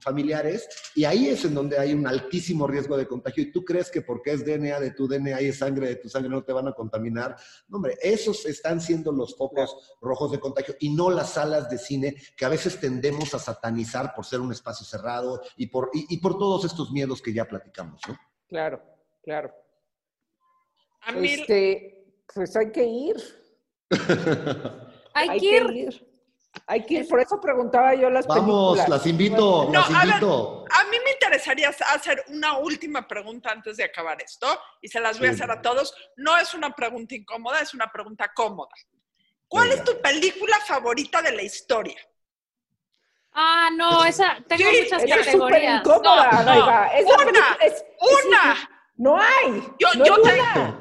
[0.00, 3.90] familiares y ahí es en donde hay un altísimo riesgo de contagio y tú crees
[3.90, 6.52] que porque es DNA de tu DNA y es sangre de tu sangre no te
[6.52, 7.34] van a contaminar.
[7.68, 11.78] No, hombre, esos están siendo los focos rojos de contagio y no las salas de
[11.78, 16.16] cine que a veces tendemos a satanizar por ser un espacio cerrado y por, y,
[16.18, 18.18] por todos estos miedos que ya platicamos, ¿no?
[18.48, 18.82] Claro,
[19.22, 19.52] claro.
[21.02, 21.28] A mí...
[21.28, 21.94] Este,
[22.32, 23.16] pues hay que ir.
[25.14, 26.14] hay, que ir.
[26.66, 27.08] Hay que ir.
[27.08, 30.64] Por eso preguntaba yo las Vamos, las invito, las invito.
[30.70, 34.46] A, mí me interesaría hacer una última pregunta antes de acabar esto
[34.80, 35.94] y se las voy a hacer a todos.
[36.16, 38.72] No es una pregunta incómoda, es una pregunta cómoda.
[39.46, 41.96] ¿Cuál es tu película favorita de la historia?
[43.34, 45.80] Ah, no, esa, tengo muchas categorías.
[45.84, 47.84] Incómoda, no, Es una, es,
[48.26, 48.70] una.
[48.96, 49.60] no hay.
[49.80, 50.74] Yo, yo, yo, lo tengo.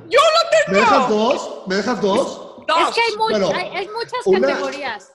[0.68, 1.64] ¿Me dejas dos?
[1.68, 2.66] ¿Me dejas dos?
[2.68, 2.90] dos.
[2.90, 5.14] Es que hay, hay, muchas categorías.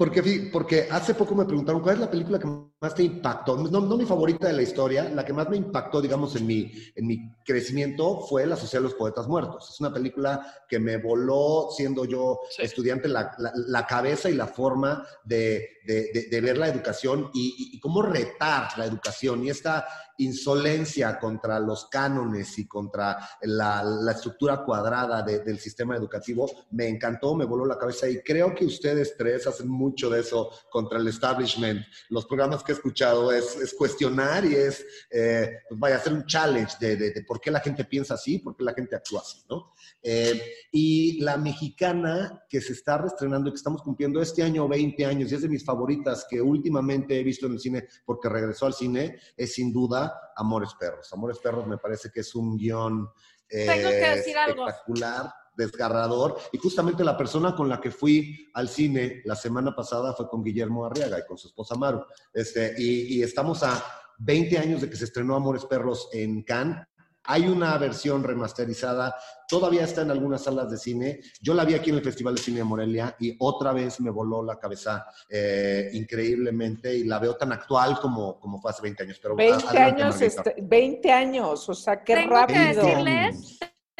[0.00, 3.58] Porque, porque hace poco me preguntaron cuál es la película que más te impactó.
[3.58, 6.72] No, no, mi favorita de la historia, la que más me impactó, digamos, en mi,
[6.94, 9.68] en mi crecimiento fue La Sociedad de los Poetas Muertos.
[9.68, 15.06] Es una película que me voló, siendo yo estudiante, la, la, cabeza y la forma
[15.22, 19.86] de, de, ver la educación y, cómo retar la educación y esta
[20.18, 26.50] insolencia contra los cánones y contra la, estructura cuadrada del sistema educativo.
[26.72, 30.50] Me encantó, me voló la cabeza y creo que ustedes tres hacen mucho de eso
[30.70, 31.82] contra el establishment.
[32.10, 36.74] Los programas que he escuchado es, cuestionar y es, eh, pues vaya, hacer un challenge
[36.80, 39.72] de, por qué la gente piensa así, por qué la gente actúa así, ¿no?
[40.02, 45.06] Eh, y la mexicana que se está reestrenando y que estamos cumpliendo este año 20
[45.06, 48.66] años y es de mis favoritas que últimamente he visto en el cine porque regresó
[48.66, 51.12] al cine, es sin duda Amores Perros.
[51.12, 53.08] Amores Perros me parece que es un guion
[53.48, 56.38] espectacular desgarrador.
[56.52, 60.42] Y justamente la persona con la que fui al cine la semana pasada fue con
[60.42, 62.04] Guillermo Arriaga y con su esposa Maru.
[62.32, 63.82] Este, y, estamos a
[64.18, 66.86] 20 años de que se estrenó Amores Perros en Cannes.
[67.24, 69.14] Hay una versión remasterizada,
[69.48, 71.20] todavía está en algunas salas de cine.
[71.40, 74.10] Yo la vi aquí en el Festival de Cine de Morelia y otra vez me
[74.10, 79.02] voló la cabeza eh, increíblemente y la veo tan actual como, como fue hace 20
[79.02, 79.18] años.
[79.22, 82.82] Pero 20 años, 20 este, años, o sea, qué rápido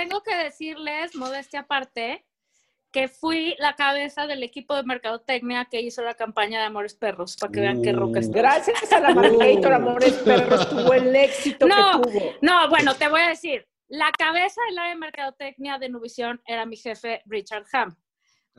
[0.00, 2.24] tengo que decirles, modestia aparte,
[2.92, 7.36] que fui la cabeza del equipo de mercadotecnia que hizo la campaña de Amores Perros,
[7.36, 8.38] para que vean qué roca está.
[8.38, 12.34] Gracias a la Marketor Amores Perros tuvo el éxito que tuvo.
[12.42, 16.66] No, bueno, te voy a decir, la cabeza del área de mercadotecnia de Nuvisión era
[16.66, 17.96] mi jefe Richard Ham,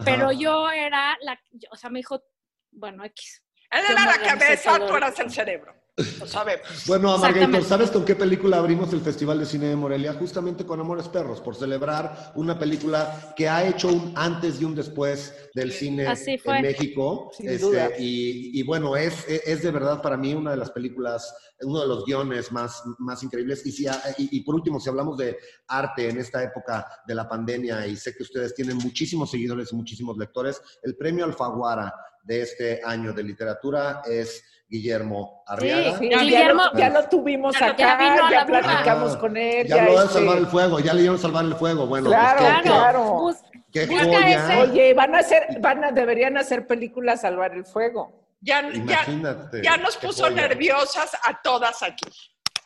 [0.05, 1.39] pero yo era la,
[1.69, 2.23] o sea, me dijo,
[2.71, 3.43] bueno, X.
[3.69, 5.73] Él era la cabeza, tú eras el cerebro.
[5.97, 6.65] Lo sabemos.
[6.87, 10.13] Bueno, Amargator, ¿sabes con qué película abrimos el Festival de Cine de Morelia?
[10.13, 14.73] Justamente con Amores Perros, por celebrar una película que ha hecho un antes y un
[14.73, 17.31] después del cine en México.
[17.39, 21.87] Este, y, bueno, es, es de verdad para mí una de las películas, uno de
[21.87, 23.65] los guiones más, más increíbles.
[23.65, 27.27] Y, si, y, y por último, si hablamos de arte en esta época de la
[27.27, 32.41] pandemia, y sé que ustedes tienen muchísimos seguidores y muchísimos lectores, el premio Alfaguara de
[32.41, 35.99] este año de literatura es Guillermo Arriaga.
[35.99, 37.75] Sí, Guillermo, ya, lo, tuvimos acá,
[38.31, 39.67] ya, platicamos con él.
[39.67, 41.87] Ya, lo van a este salvar el fuego, ya le dieron salvar el fuego.
[41.87, 43.31] Bueno, pues claro, claro.
[43.73, 44.59] Qué joya.
[44.61, 48.27] Oye, van a hacer, van a, deberían hacer películas Salvar el Fuego.
[48.41, 48.63] Ya,
[49.61, 52.09] ya, nos puso nerviosas a todas aquí.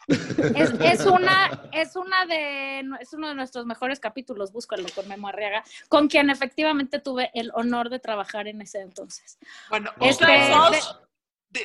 [0.07, 5.27] Es, es, una, es una de, es uno de nuestros mejores capítulos, búscalo con Memo
[5.27, 9.37] Arriaga, con quien efectivamente tuve el honor de trabajar en ese entonces.
[9.69, 11.01] Bueno, este, dos,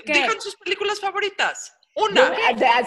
[0.05, 1.77] digan sus películas favoritas.
[1.97, 2.33] Una.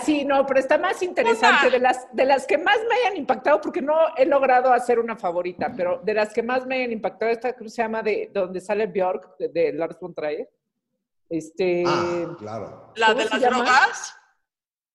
[0.03, 1.69] Sí, no, pero está más interesante.
[1.69, 5.15] De las, de las que más me hayan impactado, porque no he logrado hacer una
[5.17, 8.61] favorita, pero de las que más me hayan impactado, esta que se llama de donde
[8.61, 10.49] sale Björk, de, Lars von Trier.
[11.29, 12.93] Este, ah, claro.
[12.95, 14.15] ¿La de las drogas?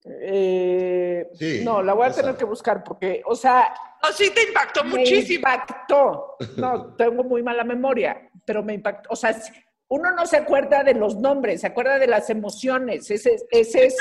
[0.05, 1.29] Eh,
[1.65, 3.75] no, la voy a tener que buscar porque, o sea...
[4.03, 5.39] No, sí te impactó me muchísimo.
[5.39, 6.37] impactó.
[6.57, 9.09] No, tengo muy mala memoria, pero me impactó.
[9.13, 9.37] O sea,
[9.89, 13.11] uno no se acuerda de los nombres, se acuerda de las emociones.
[13.11, 13.97] Ese, ese es...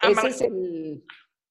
[0.00, 1.04] Ese es el...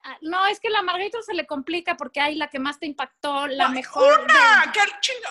[0.04, 2.86] Ah, no, es que la Margarita se le complica porque hay la que más te
[2.86, 4.22] impactó, la mejor.
[4.22, 4.72] ¡Una!
[4.72, 4.80] ¡Qué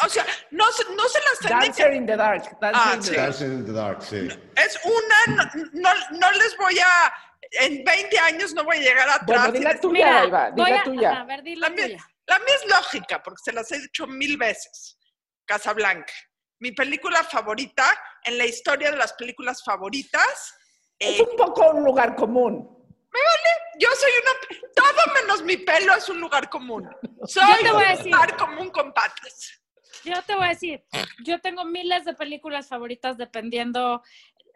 [0.05, 2.59] O sea, no, no se las Dancer in the Dark.
[2.61, 4.03] Dancer, in, the dark.
[4.03, 4.29] sí.
[4.55, 7.15] Es una, no, no, les voy a.
[7.53, 9.25] En 20 años no voy a llegar atrás.
[9.25, 11.21] Bueno, di la tuya, Eva, di la tuya.
[11.21, 14.37] A ver, di la, mía, la mía es lógica, porque se las he dicho mil
[14.37, 14.99] veces.
[15.47, 16.13] Casablanca.
[16.59, 17.85] Mi película favorita,
[18.25, 20.55] en la historia de las películas favoritas.
[20.99, 22.77] Es un poco un lugar común.
[23.13, 24.61] Me vale, yo soy una...
[24.75, 26.89] Todo menos mi pelo es un lugar común.
[27.27, 29.61] Soy un lugar común con patas.
[30.05, 30.85] Yo te voy a decir,
[31.25, 34.03] yo tengo miles de películas favoritas dependiendo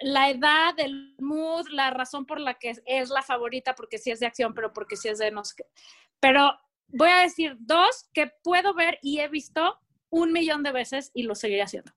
[0.00, 4.20] la edad, el mood, la razón por la que es la favorita, porque sí es
[4.20, 5.64] de acción, pero porque sí es de no sé qué.
[6.20, 6.52] Pero
[6.88, 9.78] voy a decir dos que puedo ver y he visto
[10.10, 11.92] un millón de veces y lo seguiré haciendo.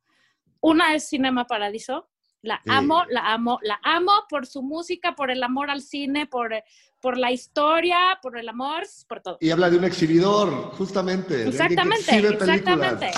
[0.61, 2.09] Una es Cinema Paradiso,
[2.41, 6.53] la amo, la amo, la amo por su música, por el amor al cine, por,
[7.01, 9.37] por la historia, por el amor, por todo.
[9.39, 11.47] Y habla de un exhibidor, justamente.
[11.47, 13.11] Exactamente, exactamente.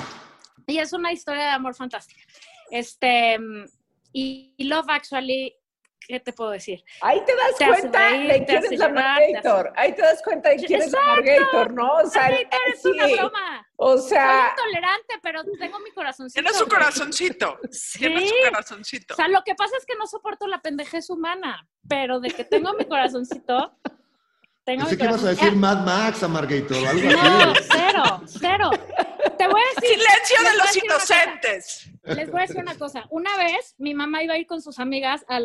[0.67, 2.21] Y es una historia de amor fantástica.
[2.71, 3.37] Este,
[4.11, 5.55] y Love Actually
[6.07, 6.83] ¿qué te puedo decir?
[7.01, 9.73] Ahí te das cuenta de quién es la Margator.
[9.75, 11.93] Ahí te das cuenta de quién es la Margator, ¿no?
[11.95, 13.67] O sea, es una broma.
[13.77, 14.53] O sea.
[14.55, 16.41] Soy intolerante, pero tengo mi corazoncito.
[16.41, 17.59] Tiene su corazoncito.
[17.71, 17.99] Sí.
[17.99, 19.13] Tiene su corazoncito.
[19.13, 22.43] O sea, lo que pasa es que no soporto la pendejez humana, pero de que
[22.43, 23.77] tengo mi corazoncito.
[24.65, 28.69] Tengo Pensé que ibas a decir Mad Max a Margator o algo no, cero, cero.
[29.37, 29.99] Te voy a decir.
[29.99, 31.91] Silencio de los inocentes.
[32.03, 33.05] Les voy a decir una cosa.
[33.11, 35.39] Una vez mi mamá iba a ir con sus amigas a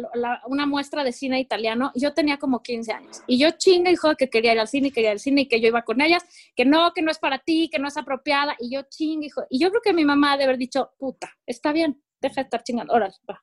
[0.46, 3.22] una muestra de cine italiano y yo tenía como 15 años.
[3.26, 5.42] Y yo chinga y joder que quería ir al cine y quería ir al cine
[5.42, 6.24] y que yo iba con ellas,
[6.56, 8.56] que no, que no es para ti, que no es apropiada.
[8.59, 11.72] Y yo chinga y Y yo creo que mi mamá debe haber dicho, puta, está
[11.72, 12.94] bien, deja de estar chingando.
[12.94, 13.38] Órale, va.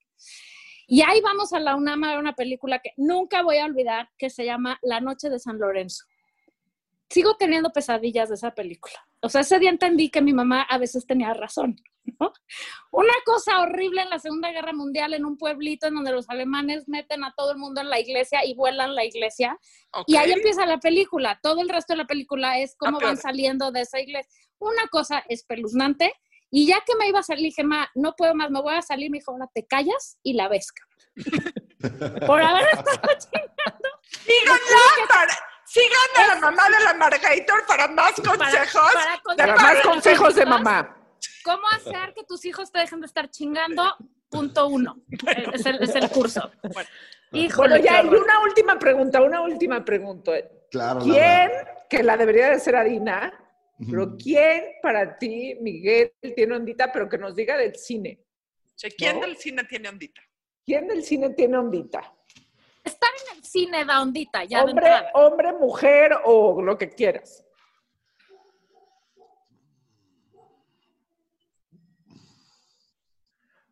[0.87, 4.09] Y ahí vamos a la UNAM a ver una película que nunca voy a olvidar,
[4.17, 6.05] que se llama La Noche de San Lorenzo.
[7.09, 8.95] Sigo teniendo pesadillas de esa película.
[9.21, 11.75] O sea, ese día entendí que mi mamá a veces tenía razón.
[12.91, 16.87] Una cosa horrible en la Segunda Guerra Mundial en un pueblito en donde los alemanes
[16.87, 19.59] meten a todo el mundo en la iglesia y vuelan la iglesia.
[20.05, 21.39] Y ahí empieza la película.
[21.41, 24.31] Todo el resto de la película es cómo van saliendo de esa iglesia.
[24.59, 26.13] Una cosa espeluznante.
[26.49, 28.81] Y ya que me iba a salir, dije, ma, no puedo más, me voy a
[28.81, 29.11] salir.
[29.11, 30.71] Me dijo, ahora te callas y la ves.
[32.25, 33.89] Por haber estado chingando.
[35.65, 38.91] Sigan a la mamá de la Margator para más consejos.
[39.35, 40.97] Para, más consejos de mamá.
[41.43, 43.95] ¿Cómo hacer que tus hijos te dejen de estar chingando?
[44.29, 44.97] Punto uno.
[45.53, 46.49] Es el, es el curso.
[46.73, 46.89] Bueno,
[47.31, 50.31] Híjole, ya hay una última pregunta, una última pregunta.
[50.71, 51.01] Claro.
[51.01, 51.51] ¿Quién,
[51.89, 53.33] que la debería de ser Adina,
[53.89, 58.19] pero quién para ti, Miguel, tiene ondita, pero que nos diga del cine?
[58.97, 60.21] ¿Quién del cine tiene ondita?
[60.65, 62.13] ¿Quién del cine tiene ondita?
[62.83, 67.43] Estar en el cine da ondita, ya Hombre, hombre, mujer o lo que quieras.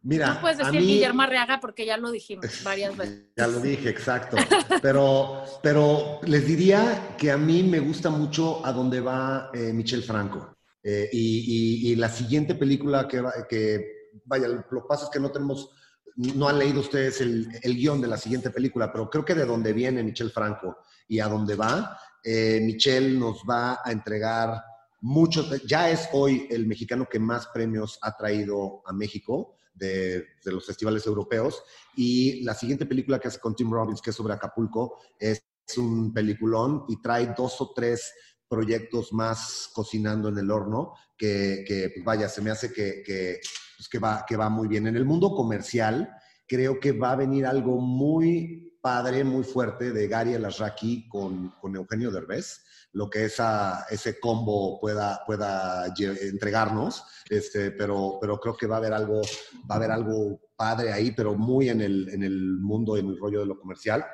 [0.06, 3.26] Mira, no puedes decir Guillermo Arriaga porque ya lo dijimos varias veces.
[3.36, 4.38] Ya lo dije, exacto.
[4.80, 10.04] Pero, pero les diría que a mí me gusta mucho a dónde va eh, Michel
[10.04, 10.56] Franco.
[10.84, 15.72] Eh, y, la siguiente película que, que, vaya, lo que pasa es que no tenemos,
[16.16, 19.46] no han leído ustedes el, el, guion de la siguiente película, pero creo que de
[19.46, 24.62] dónde viene Michel Franco y a dónde va, eh, Michel nos va a entregar
[25.02, 30.66] muchos, ya es hoy el mexicano que más premios ha traído a México de, los
[30.66, 31.64] festivales europeos.
[31.96, 35.44] Y la siguiente película que hace con Tim Robbins, que es sobre Acapulco, es
[35.78, 38.14] un peliculón y trae dos o tres
[38.48, 43.40] proyectos más cocinando en el horno que, pues vaya, se me hace que,
[43.78, 44.88] pues que, va, que va muy bien.
[44.88, 46.10] En el mundo comercial,
[46.48, 51.76] creo que va a venir algo muy padre, muy fuerte de Gary Elasraki con, con
[51.76, 52.62] Eugenio Derbez
[52.96, 58.94] lo que ese combo pueda, pueda entregarnos, este, pero, pero creo que va a haber
[58.94, 59.22] algo,
[59.70, 63.20] va a haber algo padre ahí, pero muy en el, en el mundo, en el
[63.20, 64.06] rollo de lo comercial.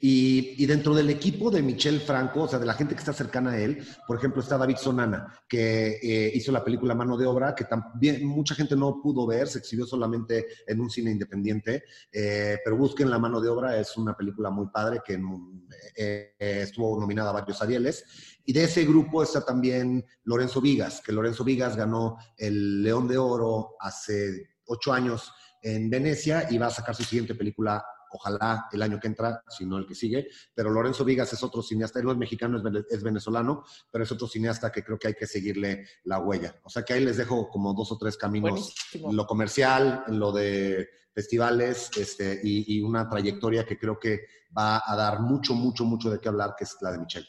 [0.00, 3.52] Y, dentro del equipo de Michel Franco, o sea, de la gente que está cercana
[3.52, 7.54] a él, por ejemplo, está David Sonana, que eh, hizo la película Mano de Obra,
[7.54, 11.82] que también mucha gente no pudo ver, se exhibió solamente en un cine independiente,
[12.12, 15.20] eh, pero busquen La Mano de Obra, es una película muy padre que
[15.96, 18.04] eh, estuvo nominada a varios Arieles.
[18.44, 23.18] Y de ese grupo está también Lorenzo Vigas, que Lorenzo Vigas ganó el León de
[23.18, 28.82] Oro hace ocho años en Venecia y va a sacar su siguiente película ojalá el
[28.82, 30.28] año que entra, si no el que sigue.
[30.54, 34.26] Pero Lorenzo Vigas es otro cineasta, él no es mexicano, es venezolano, pero es otro
[34.26, 36.60] cineasta que creo que hay que seguirle la huella.
[36.64, 38.74] O sea que ahí les dejo como dos o tres caminos,
[39.10, 40.88] lo comercial, en lo de
[41.18, 44.20] festivales este, y, una trayectoria que creo que
[44.56, 47.26] va a dar mucho, mucho, mucho de qué hablar, que es la de Michelle.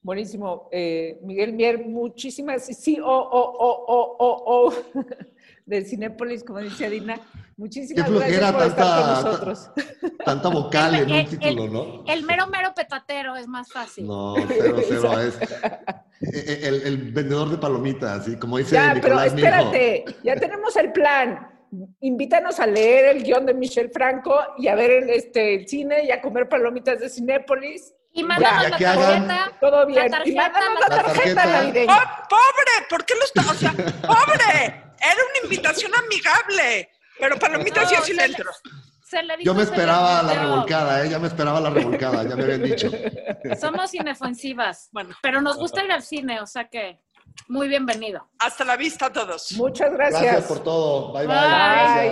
[0.00, 0.68] Buenísimo.
[0.72, 4.74] Eh, Miguel Mier, muchísimas, sí, oh, oh, oh, oh, oh, oh,
[5.66, 7.20] de Cinépolis, como dice Adina.
[7.56, 9.70] Muchísimas gracias por estar con nosotros.
[10.24, 12.04] Tanta vocal en un título, ¿no?
[12.06, 14.06] El mero, mero petatero es más fácil.
[14.06, 15.38] No, cero, cero es.
[16.20, 18.36] El, el, vendedor de palomitas, ¿sí?
[18.36, 21.50] como dice ya, pero espérate, ya tenemos el plan
[22.00, 26.04] invítanos a leer el guion de Michel Franco y a ver el, este, el cine
[26.04, 27.92] y a comer palomitas de Cinépolis.
[28.12, 29.52] Y mándanos la tarjeta.
[29.60, 30.06] todo bien.
[30.24, 31.92] y mándanos la, tarjeta, navideña.
[31.92, 32.86] Oh, ¡Pobre!
[32.88, 33.50] ¿Por qué lo está?
[33.50, 34.83] O sea, ¡pobre!
[35.04, 36.90] Era una invitación amigable.
[37.18, 38.50] Pero palomitas y así le entro.
[39.42, 41.08] Yo me esperaba la revolcada, ¿eh?
[41.08, 42.90] Ya me esperaba la revolcada, ya me habían dicho.
[43.60, 44.88] Somos cinefonsivas.
[44.92, 45.14] Bueno.
[45.22, 46.98] Pero nos gusta ir al cine, o sea que
[47.48, 48.28] muy bienvenido.
[48.38, 49.52] Hasta la vista a todos.
[49.52, 50.22] Muchas gracias.
[50.22, 51.12] Gracias por todo.
[51.12, 51.26] bye.
[51.26, 51.36] bye.
[51.36, 51.94] bye.